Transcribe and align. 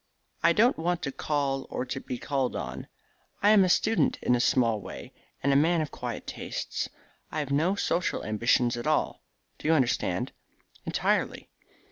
I 0.41 0.51
don't 0.51 0.79
want 0.79 1.03
to 1.03 1.11
call 1.11 1.67
or 1.69 1.85
be 1.85 2.17
called 2.17 2.55
on. 2.55 2.87
I 3.43 3.51
am 3.51 3.63
a 3.63 3.69
student 3.69 4.17
in 4.23 4.33
a 4.33 4.39
small 4.39 4.81
way, 4.81 5.13
and 5.43 5.53
a 5.53 5.55
man 5.55 5.79
of 5.79 5.91
quiet 5.91 6.25
tastes. 6.25 6.89
I 7.31 7.37
have 7.37 7.51
no 7.51 7.75
social 7.75 8.23
ambitions 8.23 8.75
at 8.77 8.87
all. 8.87 9.21
Do 9.59 9.67
you 9.67 9.75
understand?" 9.75 10.31
"Entirely." 10.87 11.51